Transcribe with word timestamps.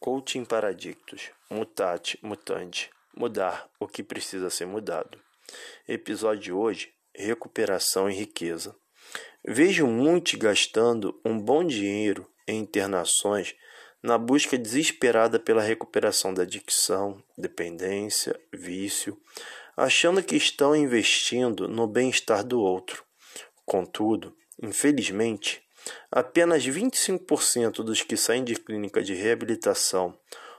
Coaching 0.00 0.44
Paradictos, 0.44 1.30
Mutate, 1.50 2.18
Mutante, 2.22 2.88
Mudar 3.16 3.68
o 3.80 3.88
que 3.88 4.00
precisa 4.00 4.48
ser 4.48 4.64
mudado. 4.64 5.18
Episódio 5.88 6.40
de 6.40 6.52
hoje: 6.52 6.94
Recuperação 7.12 8.08
e 8.08 8.14
riqueza. 8.14 8.76
Vejo 9.44 9.88
muitos 9.88 10.34
gastando 10.34 11.20
um 11.24 11.36
bom 11.36 11.64
dinheiro 11.64 12.30
em 12.46 12.60
internações 12.60 13.56
na 14.00 14.16
busca 14.16 14.56
desesperada 14.56 15.40
pela 15.40 15.62
recuperação 15.62 16.32
da 16.32 16.44
adicção, 16.44 17.20
dependência, 17.36 18.38
vício, 18.52 19.20
achando 19.76 20.22
que 20.22 20.36
estão 20.36 20.76
investindo 20.76 21.66
no 21.66 21.88
bem-estar 21.88 22.44
do 22.44 22.60
outro. 22.60 23.04
Contudo, 23.66 24.32
infelizmente, 24.62 25.60
Apenas 26.10 26.64
25% 26.64 27.82
dos 27.82 28.02
que 28.02 28.16
saem 28.16 28.44
de 28.44 28.54
clínica 28.54 29.02
de 29.02 29.14
reabilitação 29.14 30.18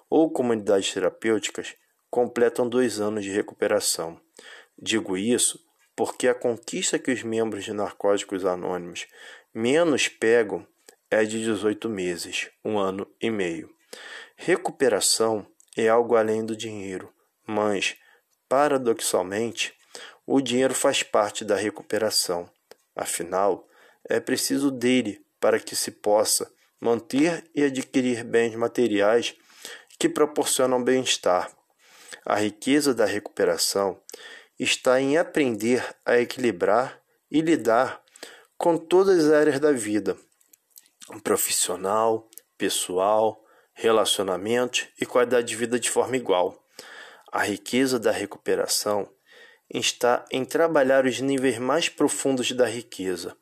ou 0.10 0.32
comunidades 0.32 0.94
terapêuticas 0.94 1.76
completam 2.10 2.68
dois 2.68 3.00
anos 3.00 3.24
de 3.24 3.32
recuperação. 3.32 4.20
Digo 4.78 5.18
isso 5.18 5.60
porque 5.96 6.28
a 6.28 6.34
conquista 6.34 6.98
que 6.98 7.12
os 7.12 7.24
membros 7.24 7.66
de 7.66 7.74
Narcóticos 7.74 8.46
Anônimos 8.46 9.06
menos 9.54 10.08
pegam 10.08 10.66
é 11.12 11.24
de 11.26 11.44
18 11.44 11.90
meses, 11.90 12.50
um 12.64 12.78
ano 12.78 13.06
e 13.22 13.30
meio. 13.30 13.70
Recuperação 14.36 15.46
é 15.76 15.90
algo 15.90 16.16
além 16.16 16.46
do 16.46 16.56
dinheiro, 16.56 17.14
mas, 17.46 17.98
paradoxalmente, 18.48 19.74
o 20.26 20.40
dinheiro 20.40 20.74
faz 20.74 21.04
parte 21.04 21.44
da 21.44 21.56
recuperação. 21.56 22.50
Afinal, 22.96 23.68
é 24.08 24.20
preciso 24.20 24.72
dele 24.72 25.24
para 25.40 25.60
que 25.60 25.76
se 25.76 25.92
possa 25.92 26.52
manter 26.80 27.44
e 27.54 27.64
adquirir 27.64 28.24
bens 28.24 28.56
materiais 28.56 29.36
que 29.98 30.08
proporcionam 30.08 30.84
bem-estar. 30.84 31.52
A 32.26 32.36
riqueza 32.36 32.94
da 32.94 33.06
recuperação 33.06 34.00
está 34.58 35.00
em 35.00 35.18
aprender 35.18 35.84
a 36.06 36.18
equilibrar 36.18 37.02
e 37.32 37.42
lidar 37.42 38.02
com 38.58 38.78
todas 38.78 39.26
as 39.26 39.32
áreas 39.32 39.60
da 39.60 39.72
vida 39.72 40.18
profissional, 41.24 42.30
pessoal, 42.58 43.44
relacionamentos 43.74 44.88
e 45.00 45.06
qualidade 45.06 45.48
de 45.48 45.56
vida 45.56 45.80
de 45.80 45.90
forma 45.90 46.18
igual. 46.18 46.64
A 47.32 47.44
riqueza 47.44 48.00
da 48.00 48.12
recuperação 48.12 49.10
está 49.70 50.26
em 50.32 50.44
trabalhar 50.44 51.06
os 51.06 51.20
níveis 51.20 51.58
mais 51.58 51.88
profundos 51.88 52.52
da 52.52 52.66
riqueza 52.66 53.36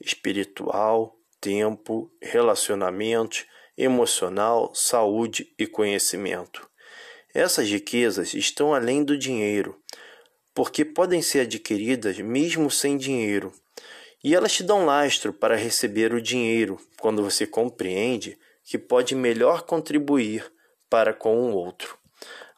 espiritual, 0.00 1.16
tempo, 1.40 2.10
relacionamentos, 2.20 3.46
emocional, 3.76 4.72
saúde 4.74 5.52
e 5.58 5.66
conhecimento. 5.66 6.68
Essas 7.32 7.68
riquezas 7.68 8.34
estão 8.34 8.74
além 8.74 9.04
do 9.04 9.16
dinheiro, 9.16 9.80
porque 10.54 10.84
podem 10.84 11.22
ser 11.22 11.40
adquiridas 11.40 12.18
mesmo 12.18 12.70
sem 12.70 12.96
dinheiro. 12.96 13.52
E 14.22 14.34
elas 14.34 14.52
te 14.52 14.62
dão 14.62 14.84
lastro 14.84 15.32
para 15.32 15.56
receber 15.56 16.12
o 16.12 16.20
dinheiro 16.20 16.78
quando 16.98 17.22
você 17.22 17.46
compreende 17.46 18.38
que 18.64 18.76
pode 18.76 19.14
melhor 19.14 19.62
contribuir 19.62 20.44
para 20.90 21.14
com 21.14 21.36
o 21.36 21.54
outro. 21.54 21.96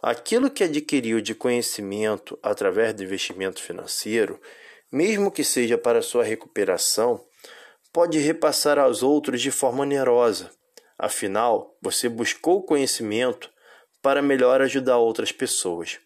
Aquilo 0.02 0.50
que 0.50 0.64
adquiriu 0.64 1.20
de 1.20 1.34
conhecimento 1.34 2.36
através 2.42 2.92
do 2.92 3.04
investimento 3.04 3.62
financeiro, 3.62 4.40
mesmo 4.90 5.30
que 5.30 5.44
seja 5.44 5.78
para 5.78 6.02
sua 6.02 6.24
recuperação, 6.24 7.24
pode 7.92 8.18
repassar 8.18 8.78
aos 8.78 9.02
outros 9.02 9.40
de 9.40 9.50
forma 9.50 9.82
onerosa. 9.82 10.50
Afinal, 10.98 11.76
você 11.80 12.08
buscou 12.08 12.64
conhecimento 12.64 13.50
para 14.00 14.22
melhor 14.22 14.62
ajudar 14.62 14.98
outras 14.98 15.30
pessoas. 15.30 15.98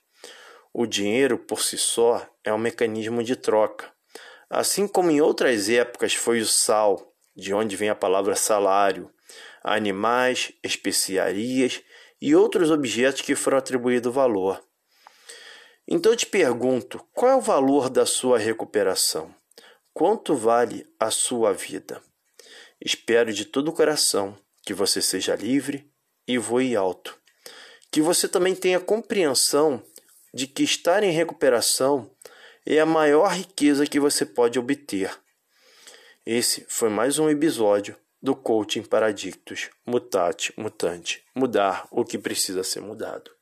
O 0.73 0.87
dinheiro 0.87 1.39
por 1.39 1.63
si 1.63 1.79
só 1.79 2.27
é 2.45 2.53
um 2.53 2.59
mecanismo 2.59 3.23
de 3.23 3.37
troca. 3.37 3.91
Assim 4.51 4.87
como 4.87 5.11
em 5.11 5.21
outras 5.21 5.69
épocas 5.69 6.15
foi 6.15 6.41
o 6.41 6.47
sal, 6.47 7.15
de 7.35 7.55
onde 7.55 7.77
vem 7.77 7.89
a 7.89 7.95
palavra 7.95 8.35
salário, 8.35 9.11
animais, 9.63 10.53
especiarias 10.63 11.83
e 12.21 12.35
outros 12.35 12.71
objetos 12.71 13.23
que 13.23 13.35
foram 13.35 13.59
atribuídos 13.59 14.15
valor. 14.15 14.63
Então 15.89 16.13
eu 16.13 16.17
te 16.17 16.27
pergunto: 16.27 17.05
qual 17.13 17.33
é 17.33 17.37
o 17.37 17.41
valor 17.41 17.89
da 17.89 18.07
sua 18.07 18.39
recuperação? 18.39 19.35
Quanto 19.99 20.35
vale 20.37 20.87
a 21.01 21.11
sua 21.11 21.55
vida? 21.55 22.03
Espero 22.79 23.33
de 23.33 23.47
todo 23.47 23.69
o 23.69 23.73
coração 23.73 24.37
que 24.61 24.75
você 24.75 25.01
seja 25.01 25.35
livre 25.35 25.91
e 26.29 26.37
voe 26.37 26.77
alto. 26.77 27.19
Que 27.91 28.03
você 28.03 28.29
também 28.29 28.55
tenha 28.55 28.79
compreensão 28.79 29.83
de 30.35 30.47
que 30.47 30.63
estar 30.63 31.03
em 31.03 31.13
recuperação 31.13 32.15
é 32.67 32.79
a 32.79 32.85
maior 32.85 33.29
riqueza 33.33 33.87
que 33.87 33.99
você 33.99 34.27
pode 34.27 34.59
obter. 34.59 35.19
Esse 36.27 36.67
foi 36.69 36.91
mais 36.91 37.19
um 37.19 37.31
episódio 37.31 37.97
do 38.21 38.37
Coaching 38.37 38.83
Paradictos 38.83 39.71
Mutate 39.87 40.53
Mutante 40.59 41.25
Mudar 41.35 41.89
o 41.91 42.05
que 42.05 42.19
precisa 42.19 42.63
ser 42.63 42.83
mudado. 42.83 43.36